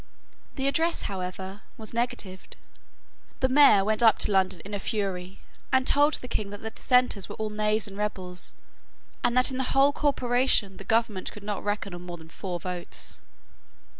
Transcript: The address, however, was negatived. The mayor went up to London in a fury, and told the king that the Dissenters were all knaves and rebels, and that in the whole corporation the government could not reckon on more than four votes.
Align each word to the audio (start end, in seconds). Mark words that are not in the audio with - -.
The 0.55 0.65
address, 0.67 1.03
however, 1.03 1.61
was 1.77 1.93
negatived. 1.93 2.57
The 3.39 3.47
mayor 3.47 3.85
went 3.85 4.01
up 4.01 4.17
to 4.25 4.31
London 4.31 4.59
in 4.65 4.73
a 4.73 4.79
fury, 4.79 5.39
and 5.71 5.85
told 5.85 6.15
the 6.15 6.27
king 6.27 6.49
that 6.49 6.63
the 6.63 6.71
Dissenters 6.71 7.29
were 7.29 7.35
all 7.35 7.51
knaves 7.51 7.87
and 7.87 7.95
rebels, 7.95 8.51
and 9.23 9.37
that 9.37 9.51
in 9.51 9.57
the 9.59 9.63
whole 9.77 9.93
corporation 9.93 10.77
the 10.77 10.83
government 10.85 11.31
could 11.31 11.43
not 11.43 11.63
reckon 11.63 11.93
on 11.93 12.01
more 12.01 12.17
than 12.17 12.29
four 12.29 12.59
votes. 12.59 13.21